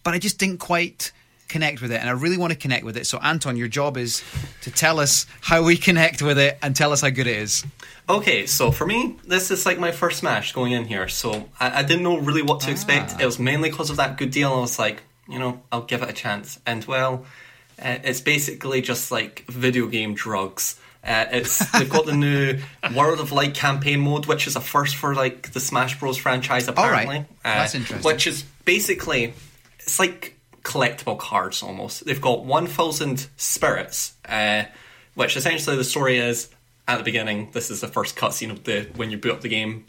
[0.03, 1.13] But I just didn't quite
[1.49, 3.07] connect with it, and I really want to connect with it.
[3.07, 4.23] So, Anton, your job is
[4.63, 7.65] to tell us how we connect with it and tell us how good it is.
[8.09, 11.09] Okay, so for me, this is like my first Smash going in here.
[11.09, 13.21] So I, I didn't know really what to expect.
[13.21, 14.53] It was mainly because of that good deal.
[14.53, 16.61] I was like, you know, I'll give it a chance.
[16.67, 17.27] And well,
[17.83, 20.79] uh, it's basically just like video game drugs.
[21.03, 22.59] Uh, it's they've got the new
[22.95, 26.69] World of Light campaign mode, which is a first for like the Smash Bros franchise.
[26.69, 26.73] right.
[26.79, 28.09] Apparently, Uh, That's interesting.
[28.09, 29.35] Which is basically
[29.81, 30.36] it's like
[30.67, 32.05] collectible cards almost.
[32.05, 34.65] They've got one thousand spirits, uh,
[35.15, 36.51] which essentially the story is
[36.89, 37.51] at the beginning.
[37.53, 39.87] This is the first cutscene of the when you boot up the game.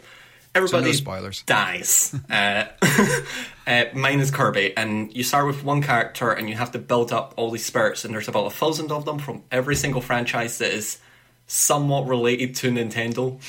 [0.54, 1.42] Everybody spoilers.
[1.44, 2.16] dies.
[2.30, 2.66] uh,
[3.68, 7.12] uh, mine is Kirby, and you start with one character, and you have to build
[7.12, 10.60] up all these spirits, and there's about a thousand of them from every single franchise
[10.60, 11.00] that is
[11.48, 13.40] somewhat related to Nintendo.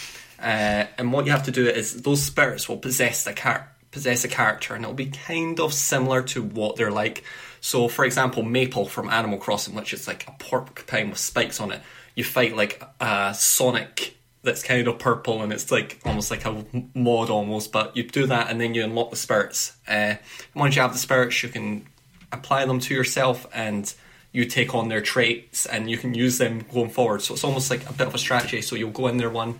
[0.40, 4.24] Uh, and what you have to do is those spirits will possess the car- possess
[4.24, 7.24] a character, and it'll be kind of similar to what they're like.
[7.60, 11.72] So, for example, Maple from Animal Crossing, which is like a porcupine with spikes on
[11.72, 11.82] it,
[12.14, 16.64] you fight like a Sonic that's kind of purple, and it's like almost like a
[16.94, 17.72] mod almost.
[17.72, 19.76] But you do that, and then you unlock the spirits.
[19.86, 20.14] Uh,
[20.54, 21.86] once you have the spirits, you can
[22.30, 23.92] apply them to yourself, and
[24.30, 27.22] you take on their traits, and you can use them going forward.
[27.22, 28.62] So it's almost like a bit of a strategy.
[28.62, 29.58] So you'll go in there one.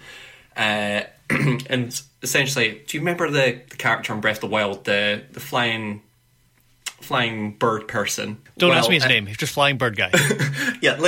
[0.56, 1.02] Uh,
[1.68, 5.40] and essentially, do you remember the, the character in Breath of the Wild, the the
[5.40, 6.02] flying
[6.86, 8.38] flying bird person?
[8.56, 9.26] Don't Well, ask me his uh, name.
[9.26, 10.10] He's just flying bird guy.
[10.80, 10.98] yeah,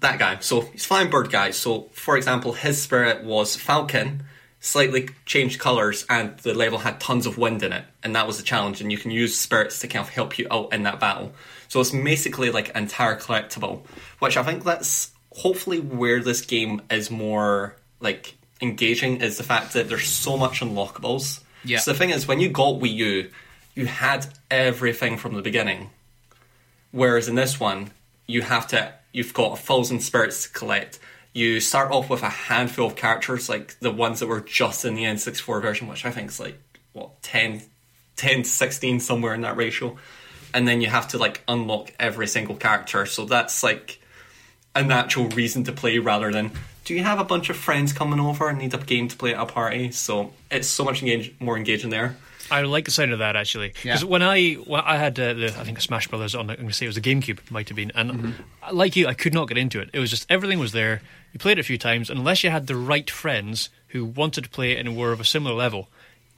[0.00, 0.38] that guy.
[0.40, 1.52] So he's flying bird guy.
[1.52, 4.24] So for example, his spirit was falcon,
[4.60, 8.36] slightly changed colors, and the level had tons of wind in it, and that was
[8.38, 8.80] the challenge.
[8.80, 11.32] And you can use spirits to kind of help you out in that battle.
[11.68, 13.84] So it's basically like an entire collectible,
[14.18, 19.72] which I think that's hopefully where this game is more like engaging is the fact
[19.74, 21.40] that there's so much unlockables.
[21.64, 21.78] Yeah.
[21.78, 23.30] So the thing is, when you got Wii U,
[23.74, 25.90] you had everything from the beginning.
[26.90, 27.90] Whereas in this one,
[28.26, 30.98] you have to you've got a thousand spirits to collect.
[31.32, 34.94] You start off with a handful of characters, like the ones that were just in
[34.94, 36.58] the N64 version, which I think is like
[36.92, 37.62] what 10,
[38.16, 39.96] 10 to sixteen somewhere in that ratio.
[40.54, 43.06] And then you have to like unlock every single character.
[43.06, 44.00] So that's like
[44.74, 46.52] a natural reason to play rather than
[46.88, 49.34] do you have a bunch of friends coming over and need a game to play
[49.34, 49.92] at a party?
[49.92, 52.16] So it's so much engage- more engaging there.
[52.50, 53.68] I like the sound of that actually.
[53.82, 54.08] Because Yeah.
[54.08, 56.72] when I when I had uh, the I think Smash Brothers on, I'm going to
[56.74, 58.74] say it was a GameCube, might have been, and Mm-hmm.
[58.76, 59.90] like you, I could not get into it.
[59.92, 61.02] It was just everything was there.
[61.34, 64.44] You played it a few times, and unless you had the right friends who wanted
[64.44, 65.88] to play it and were of a similar level,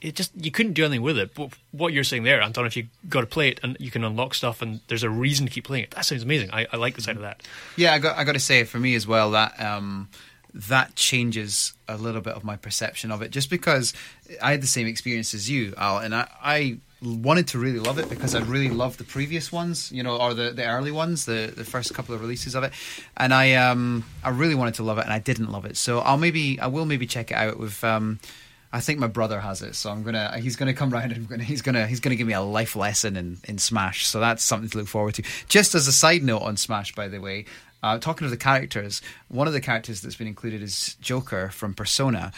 [0.00, 1.32] it just you couldn't do anything with it.
[1.32, 4.02] But what you're saying there, Anton, if you got to play it and you can
[4.02, 6.50] unlock stuff, and there's a reason to keep playing it, that sounds amazing.
[6.52, 7.40] I, I like the sound of that.
[7.76, 10.08] Yeah, I got I got to say for me as well that um,
[10.54, 13.30] that changes a little bit of my perception of it.
[13.30, 13.92] Just because
[14.42, 17.98] I had the same experience as you, Al, and I, I wanted to really love
[17.98, 21.24] it because I really loved the previous ones, you know, or the, the early ones,
[21.24, 22.72] the, the first couple of releases of it,
[23.16, 25.76] and I um I really wanted to love it, and I didn't love it.
[25.76, 28.20] So I'll maybe I will maybe check it out with um.
[28.72, 30.38] I think my brother has it, so I'm gonna.
[30.38, 33.16] He's gonna come round and gonna, he's gonna he's gonna give me a life lesson
[33.16, 34.06] in, in Smash.
[34.06, 35.24] So that's something to look forward to.
[35.48, 37.46] Just as a side note on Smash, by the way,
[37.82, 41.74] uh, talking of the characters, one of the characters that's been included is Joker from
[41.74, 42.32] Persona.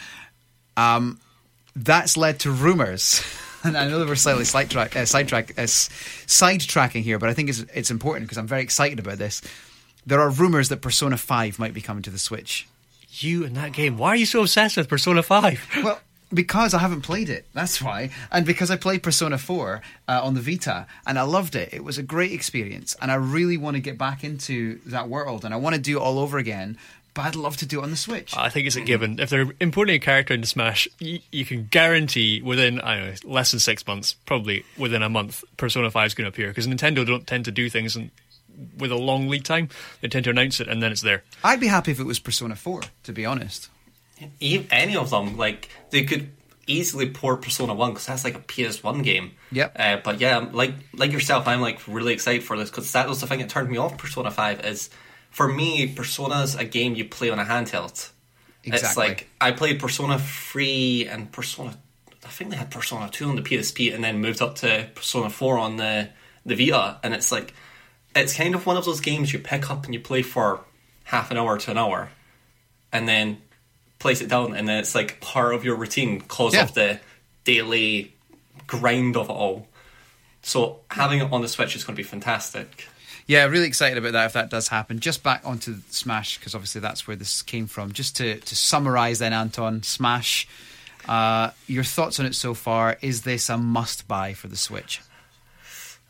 [0.77, 1.19] Um,
[1.75, 3.21] that's led to rumors.
[3.65, 7.47] And I know that we're slightly sidetrack, uh, sidetrack, uh, sidetracking here, but I think
[7.47, 9.41] it's, it's important because I'm very excited about this.
[10.05, 12.67] There are rumors that Persona 5 might be coming to the Switch.
[13.11, 13.97] You and that game.
[13.97, 15.67] Why are you so obsessed with Persona 5?
[15.81, 16.01] Well,
[16.33, 17.45] because I haven't played it.
[17.53, 18.09] That's why.
[18.31, 21.73] And because I played Persona 4 uh, on the Vita and I loved it.
[21.73, 22.95] It was a great experience.
[23.01, 25.97] And I really want to get back into that world and I want to do
[25.97, 26.77] it all over again.
[27.13, 28.35] But I'd love to do it on the Switch.
[28.35, 29.19] I think it's a given.
[29.19, 33.31] If they're importing a character into Smash, you, you can guarantee within I don't know
[33.31, 36.65] less than six months, probably within a month, Persona Five is going to appear because
[36.65, 38.09] Nintendo don't tend to do things in,
[38.79, 39.69] with a long lead time.
[40.01, 41.21] They tend to announce it and then it's there.
[41.43, 43.69] I'd be happy if it was Persona 4, to be honest.
[44.39, 46.31] E- any of them, like they could
[46.67, 49.31] easily port Persona One because that's like a PS1 game.
[49.51, 49.75] Yep.
[49.77, 53.21] Uh, but yeah, like like yourself, I'm like really excited for this because that was
[53.21, 54.65] the thing that turned me off Persona Five.
[54.65, 54.89] Is
[55.29, 58.11] for me, Persona's a game you play on a handheld.
[58.63, 58.87] Exactly.
[58.87, 61.77] It's like I played Persona Three and Persona.
[62.25, 65.29] I think they had Persona Two on the PSP and then moved up to Persona
[65.29, 66.09] Four on the
[66.45, 67.53] the Vita, and it's like
[68.15, 70.61] it's kind of one of those games you pick up and you play for
[71.05, 72.09] half an hour to an hour,
[72.91, 73.41] and then
[74.03, 76.63] place it down, and then it's like part of your routine because Yeah.
[76.63, 76.99] of the
[77.43, 78.13] daily
[78.67, 79.67] grind of it all.
[80.43, 82.87] So having it on the Switch is going to be fantastic.
[83.25, 84.99] Yeah, really excited about that if that does happen.
[84.99, 87.93] Just back onto Smash, because obviously that's where this came from.
[87.93, 90.45] Just to, to summarise then, Anton, Smash,
[91.07, 92.97] uh, your thoughts on it so far.
[93.01, 95.01] Is this a must buy for the Switch?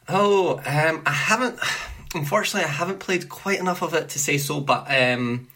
[0.10, 1.60] Oh, um, I haven't.
[2.16, 4.60] Unfortunately, I haven't played quite enough of it to say so.
[4.60, 5.48] But um,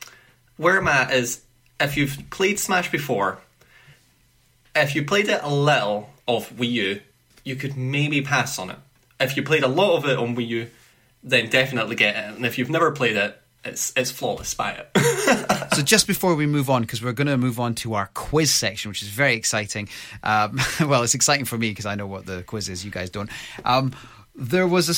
[0.57, 1.41] where I'm at is,
[1.79, 3.39] if you've played Smash before,
[4.75, 7.01] if you played it a little of Wii U,
[7.43, 8.77] you could maybe pass on it.
[9.19, 10.69] If you played a lot of it on Wii U,
[11.23, 12.35] then definitely get it.
[12.35, 14.53] And if you've never played it, it's it's flawless.
[14.53, 15.69] Buy it.
[15.75, 18.53] so just before we move on, because we're going to move on to our quiz
[18.53, 19.89] section, which is very exciting.
[20.23, 22.85] Um, well, it's exciting for me because I know what the quiz is.
[22.85, 23.29] You guys don't.
[23.65, 23.93] Um,
[24.35, 24.93] there was a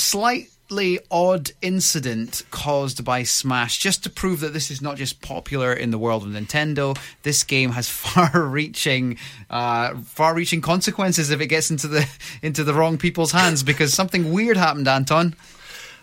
[0.69, 5.73] slightly odd incident caused by Smash, just to prove that this is not just popular
[5.73, 6.97] in the world of Nintendo.
[7.23, 9.17] This game has far-reaching,
[9.49, 12.07] uh, far-reaching consequences if it gets into the
[12.43, 13.63] into the wrong people's hands.
[13.63, 15.35] Because something weird happened, Anton.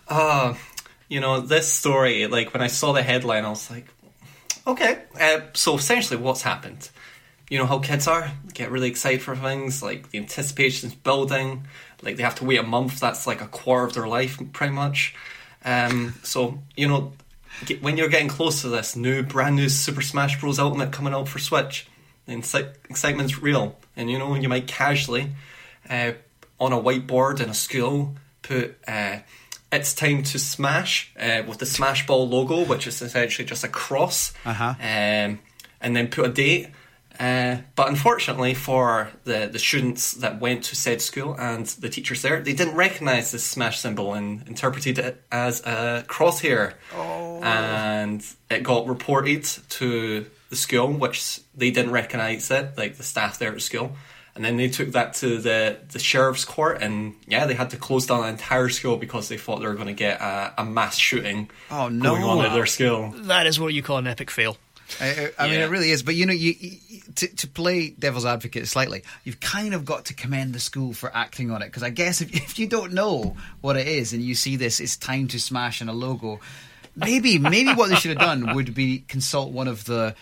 [0.08, 0.58] Oh,
[1.08, 3.86] you know, this story, like when I saw the headline, I was like,
[4.66, 5.02] okay.
[5.20, 6.90] Uh, so essentially, what's happened?
[7.48, 8.32] You know how kids are?
[8.52, 11.66] Get really excited for things, like the anticipation's building,
[12.02, 14.72] like they have to wait a month, that's like a quarter of their life, pretty
[14.72, 15.14] much.
[15.64, 17.12] Um, so, you know,
[17.64, 20.58] get, when you're getting close to this new, brand new Super Smash Bros.
[20.58, 21.86] Ultimate coming out for Switch,
[22.26, 23.76] the inci- excitement's real.
[23.96, 25.32] And you know, you might casually,
[25.90, 26.12] uh,
[26.60, 29.18] on a whiteboard in a school, put, uh,
[29.72, 33.68] it's time to smash uh, with the Smash Ball logo, which is essentially just a
[33.68, 34.74] cross, Uh-huh.
[34.78, 35.40] um,
[35.80, 36.68] and then put a date.
[37.18, 42.22] Uh, but unfortunately for the, the students that went to said school and the teachers
[42.22, 46.74] there, they didn't recognise this smash symbol and interpreted it as a crosshair.
[46.94, 47.40] Oh.
[47.42, 53.38] And it got reported to the school, which they didn't recognise it, like the staff
[53.38, 53.96] there at school.
[54.34, 57.78] And then they took that to the, the sheriff's court, and yeah, they had to
[57.78, 60.64] close down the entire school because they thought they were going to get a, a
[60.64, 62.10] mass shooting Oh, no.
[62.10, 63.14] going on at their school.
[63.16, 64.58] That is what you call an epic fail.
[65.00, 65.66] I, I I mean, Yeah.
[65.66, 66.02] it really is.
[66.02, 70.06] But you know, you, you to, to play devil's advocate slightly, you've kind of got
[70.06, 71.66] to commend the school for acting on it.
[71.66, 74.80] Because I guess if, if you don't know what it is and you see this,
[74.80, 76.40] it's time to smash in a logo.
[76.94, 80.14] Maybe, maybe what they should have done would be consult one of the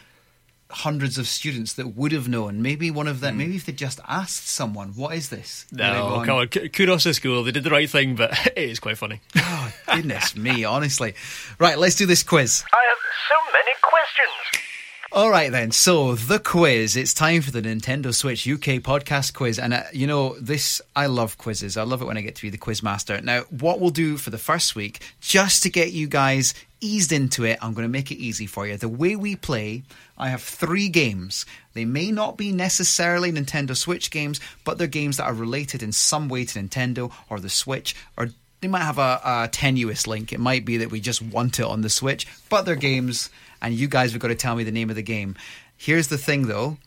[0.74, 2.60] hundreds of students that would have known.
[2.62, 3.34] Maybe one of them.
[3.34, 3.38] Hmm.
[3.38, 6.68] Maybe if they just asked someone, "What is this?" They'd have No, come on, k-
[6.68, 7.44] kudos to school.
[7.44, 9.20] They did the right thing, but it is quite funny.
[9.36, 11.14] Oh, goodness me, honestly.
[11.58, 12.64] Right, let's do this quiz.
[12.72, 14.70] I have so many questions.
[15.14, 15.70] All right, then.
[15.70, 16.96] So, the quiz.
[16.96, 19.60] It's time for the Nintendo Switch UK podcast quiz.
[19.60, 21.76] And, uh, you know, this, I love quizzes.
[21.76, 23.20] I love it when I get to be the quiz master.
[23.20, 27.44] Now, what we'll do for the first week, just to get you guys eased into
[27.44, 28.76] it, I'm going to make it easy for you.
[28.76, 29.84] The way we play,
[30.18, 31.46] I have three games.
[31.74, 35.92] They may not be necessarily Nintendo Switch games, but they're games that are related in
[35.92, 38.30] some way to Nintendo or the Switch or
[38.64, 40.32] they might have a, a tenuous link.
[40.32, 43.28] It might be that we just want it on the Switch, but they're games,
[43.60, 45.34] and you guys have got to tell me the name of the game.
[45.76, 46.78] Here's the thing, though.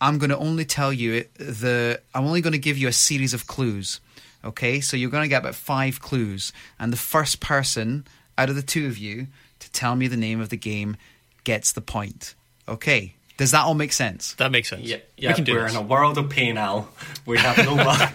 [0.00, 2.00] I'm going to only tell you the.
[2.14, 4.00] I'm only going to give you a series of clues.
[4.42, 8.06] Okay, so you're going to get about five clues, and the first person
[8.38, 9.26] out of the two of you
[9.58, 10.96] to tell me the name of the game
[11.44, 12.34] gets the point.
[12.66, 14.34] Okay, does that all make sense?
[14.34, 14.82] That makes sense.
[14.82, 15.72] Yeah, we yeah can do we're this.
[15.72, 16.90] in a world of pain, Al.
[17.24, 18.14] We have no luck.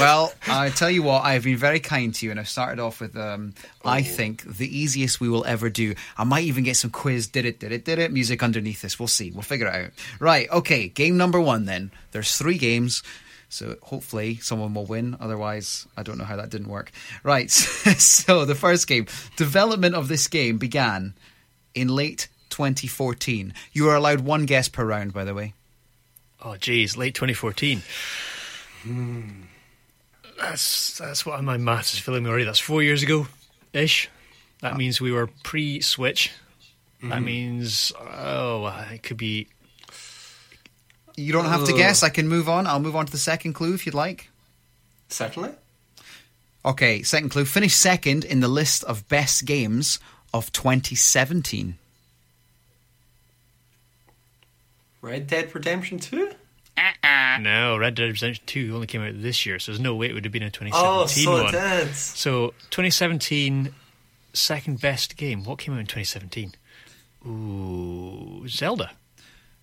[0.00, 2.80] Well, I tell you what, I have been very kind to you, and I've started
[2.80, 4.02] off with, um, I Oh.
[4.02, 5.94] think, the easiest we will ever do.
[6.18, 8.98] I might even get some quiz, did it, did it, did it, music underneath this.
[8.98, 9.30] We'll see.
[9.30, 9.90] We'll figure it out.
[10.18, 11.92] Right, okay, game number one then.
[12.10, 13.04] There's three games,
[13.48, 15.16] so hopefully someone will win.
[15.20, 16.90] Otherwise, I don't know how that didn't work.
[17.22, 21.14] Right, so the first game, development of this game began
[21.76, 23.52] in late 2014.
[23.72, 25.54] You are allowed one guess per round, by the way.
[26.44, 27.82] Oh, geez, late 2014.
[28.82, 29.30] Hmm.
[30.38, 32.44] That's that's what my maths is filling me already.
[32.44, 33.26] That's four years ago,
[33.72, 34.08] ish.
[34.60, 36.30] That means we were pre-Switch.
[37.00, 37.24] That mm-hmm.
[37.24, 39.48] means oh, it could be.
[41.16, 42.02] You don't have to guess.
[42.02, 42.66] I can move on.
[42.66, 44.30] I'll move on to the second clue if you'd like.
[45.08, 45.50] Certainly.
[46.64, 47.44] Okay, second clue.
[47.44, 49.98] Finished second in the list of best games
[50.32, 51.76] of 2017.
[55.02, 56.32] Red Dead Redemption 2?
[57.40, 60.14] No, Red Dead Redemption 2 only came out this year, so there's no way it
[60.14, 61.54] would have been a 2017 Oh, so one.
[61.54, 61.94] it did.
[61.94, 63.74] So 2017
[64.32, 65.44] second best game.
[65.44, 66.54] What came out in 2017?
[67.26, 68.92] Ooh, Zelda.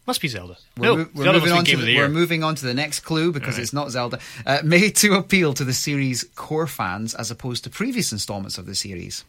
[0.06, 0.58] Must be Zelda.
[0.78, 3.02] no, mo- we're Zelda moving on to the, the we're moving on to the next
[3.02, 3.62] clue because Alright.
[3.63, 4.19] it's not Zelda.
[4.45, 8.65] Uh, made to appeal to the series' core fans as opposed to previous installments of
[8.65, 9.23] the series.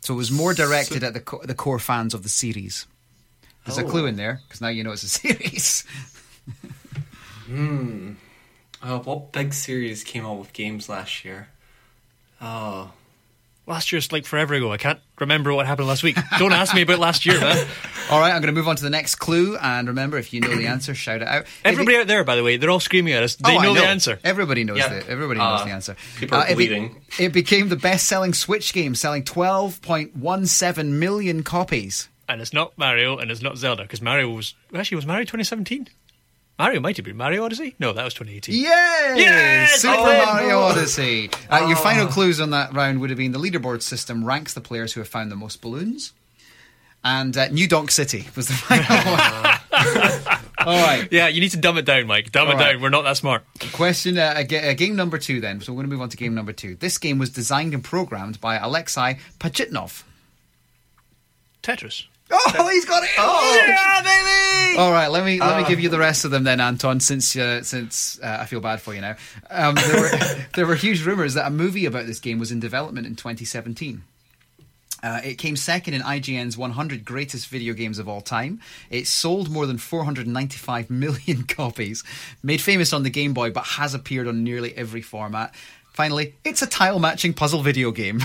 [0.00, 2.86] So it was more directed at the co- the core fans of the series.
[3.66, 3.88] There's a Oh.
[3.90, 5.84] clue in there because now you know it's a series.
[7.46, 8.12] Hmm.
[8.82, 11.48] Uh, oh, what big series came out with games last year?
[12.40, 12.92] Oh,
[13.68, 14.70] Last year's like forever ago.
[14.70, 16.16] I can't remember what happened last week.
[16.38, 17.66] Don't ask me about last year, man.
[18.10, 19.56] All right, I'm going to move on to the next clue.
[19.56, 21.42] And remember, if you know the answer, shout it out.
[21.42, 23.36] If it- Everybody out there, by the way, they're all screaming at us.
[23.42, 24.20] Oh, they Oh, I know, the answer.
[24.22, 25.00] Everybody knows Yeah.
[25.00, 25.96] the everybody knows Uh, the answer.
[26.16, 27.02] people are uh, it, be- bleeding.
[27.18, 32.08] it became the best-selling Switch game, selling 12.17 million copies.
[32.28, 35.88] And it's not Mario, and it's not Zelda, because Mario was actually was Mario 2017.
[36.58, 37.74] Mario might have been Mario Odyssey.
[37.78, 38.54] No, that was 2018.
[38.54, 38.64] Yay!
[39.20, 39.80] Yes!
[39.82, 40.24] Super win!
[40.24, 41.30] Mario Odyssey.
[41.50, 41.82] Uh, Your Oh.
[41.82, 45.00] final clues on that round would have been the leaderboard system ranks the players who
[45.00, 46.14] have found the most balloons,
[47.04, 50.38] and uh, New Donk City was the final one.
[50.66, 51.06] All right.
[51.12, 52.32] Yeah, you need to dumb it down, Mike.
[52.32, 52.72] Dumb All it right.
[52.72, 52.82] down.
[52.82, 53.44] We're not that smart.
[53.72, 55.60] Question uh, uh, game number two then.
[55.60, 56.74] So we're going to move on to game number two.
[56.74, 60.02] This game was designed and programmed by Alexei Pajitnov.
[61.62, 62.06] Tetris.
[62.30, 63.10] Oh, he's got it!
[63.18, 63.64] Oh.
[63.66, 64.78] yeah, baby!
[64.78, 67.00] All right, let me let me give you the rest of them then, Anton.
[67.00, 69.16] Since uh, since uh, I feel bad for you now,
[69.48, 70.10] um, there were
[70.54, 74.02] there were huge rumors that a movie about this game was in development in 2017.
[75.02, 78.60] Uh, it came second in IGN's 100 greatest video games of all time.
[78.90, 82.02] It sold more than 495 million copies,
[82.42, 85.54] made famous on the Game Boy, but has appeared on nearly every format.
[85.92, 88.20] Finally, it's a tile matching puzzle video game.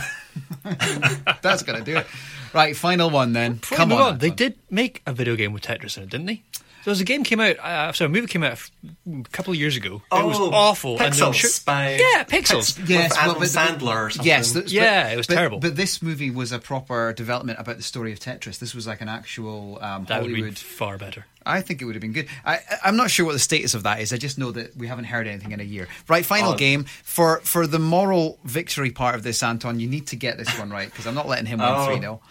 [1.41, 2.07] That's gonna do it.
[2.53, 3.59] Right, final one then.
[3.59, 6.41] Come we on, They did make a video game with Tetris in it, didn't they?
[6.83, 8.59] So as a game came out, uh, sorry, a movie came out
[9.07, 10.01] a couple of years ago.
[10.11, 10.99] it was Oh, awful.
[11.01, 12.75] and then Pixels by yeah, Pixels.
[12.77, 14.25] Pix- Yes, with well, Adam but- Sandler or something.
[14.27, 15.59] Yes, th- Yeah, but- it was but- terrible.
[15.59, 18.57] But this movie was a proper development about the story of Tetris.
[18.59, 21.25] This was like an actual um, that would be far better.
[21.45, 22.27] I think it would have been good.
[22.45, 24.11] I, I- I'm not sure what the status of that is.
[24.13, 25.87] I just know that we haven't heard anything in a year.
[26.07, 26.55] Right, final Oh.
[26.57, 29.79] game for for the moral victory part of this, Anton.
[29.79, 31.85] You need to get this one right because I'm not letting him win Oh.
[31.85, 32.21] three 0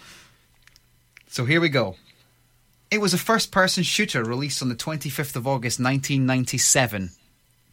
[1.28, 1.96] So here we go.
[2.90, 7.10] It was a first-person shooter released on the 25th of August, 1997.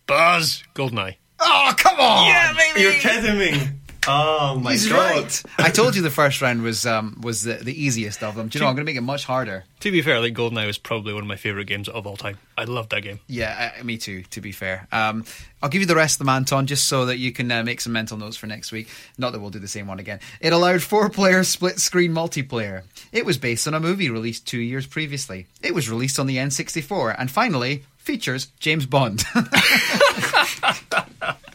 [0.06, 1.16] Buzz, Goldeneye.
[1.40, 2.28] Oh, come on!
[2.28, 2.82] Yeah, baby.
[2.82, 3.70] You're kidding me.
[4.10, 4.98] Oh my He's god.
[4.98, 5.44] right.
[5.58, 8.48] I told you the first round was um, was the, the easiest of them.
[8.48, 8.70] Do you know?
[8.70, 9.66] I'm going to make it much harder.
[9.82, 12.18] To be fair, I think Goldeneye was probably one of my favorite games of all
[12.18, 12.38] time.
[12.58, 13.20] I loved that game.
[13.28, 14.24] Yeah, uh, me too.
[14.24, 15.26] To be fair, um,
[15.62, 17.82] I'll give you the rest of them, Anton, just so that you can uh, make
[17.82, 18.88] some mental notes for next week.
[19.18, 20.20] Not that we'll do the same one again.
[20.40, 22.84] It allowed four-player split-screen multiplayer.
[23.12, 25.48] It was based on a movie released two years previously.
[25.62, 29.24] It was released on the N64, and finally features James Bond.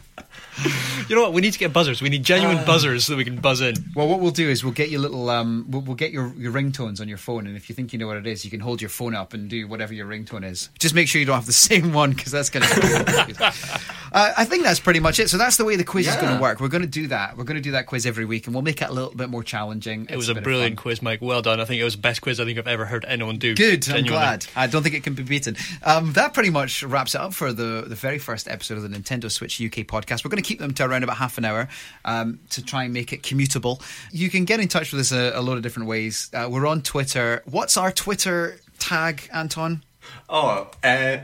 [1.09, 1.33] You know what?
[1.33, 2.01] We need to get buzzers.
[2.01, 2.65] We need genuine Uh.
[2.65, 3.75] buzzers so that we can buzz in.
[3.93, 6.53] well, what we'll do is we'll get your little, um, we'll, we'll get your, your
[6.53, 8.61] ringtones on your phone, and if you think you know what it is, you can
[8.61, 10.69] hold your phone up and do whatever your ringtone is.
[10.79, 13.83] Just make sure you don't have the same one because that's going to.
[14.13, 15.29] Uh, I think that's pretty much it.
[15.29, 16.59] So that's the way the quiz is going to work.
[16.59, 17.35] We're going to do that.
[17.35, 19.29] We're going to do that quiz every week, and we'll make it a little bit
[19.29, 20.07] more challenging.
[20.09, 21.21] It was a brilliant quiz, Mike.
[21.21, 21.59] Well done.
[21.59, 23.55] I think it was the best quiz I think I've ever heard anyone do.
[23.55, 23.89] Good.
[23.89, 24.45] I'm glad.
[24.55, 25.55] I don't think it can be beaten.
[25.81, 28.89] Um, that pretty much wraps it up for the, the very first episode of the
[28.89, 30.23] Nintendo Switch UK podcast.
[30.23, 31.67] We're going to keep them to around about half an hour
[32.05, 33.81] um, to try and make it commutable.
[34.11, 36.29] You can get in touch with us a, a lot of different ways.
[36.33, 37.41] Uh, we're on Twitter.
[37.45, 39.83] What's our Twitter tag, Anton?
[40.29, 41.17] Oh, uh,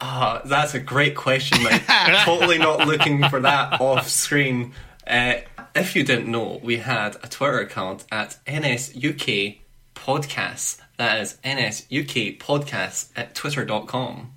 [0.00, 1.62] ah, that's a great question.
[1.62, 1.86] Like,
[2.24, 4.72] totally not looking for that off screen.
[5.06, 5.34] Uh,
[5.74, 9.58] if you didn't know, we had a Twitter account at NSUK
[9.94, 10.80] Podcasts.
[10.96, 14.32] That is NSUK Podcasts at twitter.com.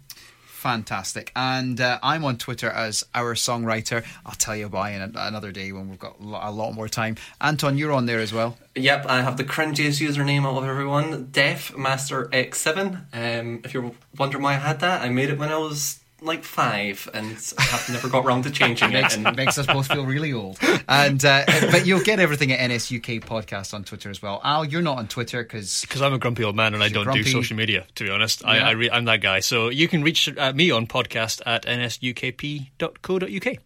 [0.59, 1.31] Fantastic.
[1.37, 4.03] And uh, I'm on Twitter as our songwriter.
[4.25, 7.15] I'll tell you why in another day when we've got a lot, more time.
[7.39, 8.57] Anton, you're on there as well.
[8.75, 13.05] Yep, I have the cringiest username of everyone, Def Master X7.
[13.13, 16.43] Um, if you're wondering why I had that, I made it when I was like
[16.43, 19.15] five, and I have never got round to changing it.
[19.17, 20.57] And makes us both feel really old.
[20.91, 24.41] And uh, but you'll get everything at NSUK podcast on Twitter as well.
[24.43, 27.03] Al, you're not on Twitter because Because I'm a grumpy old man and I don't
[27.03, 27.23] grumpy.
[27.23, 28.43] do social media, to be honest.
[28.43, 28.67] I, Yeah.
[28.67, 29.39] I re- I'm that guy.
[29.41, 33.57] So you can reach uh, me on podcast at nsukp.co.uk.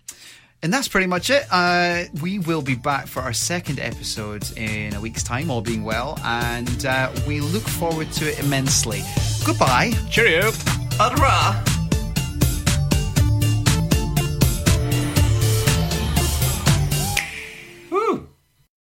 [0.61, 1.45] And that's pretty much it.
[1.51, 5.83] Uh, we will be back for our second episode in a week's time, all being
[5.83, 9.01] well, and uh, we look forward to it immensely.
[9.45, 9.91] Goodbye.
[10.09, 10.51] Cheerio!
[10.99, 11.72] Adra!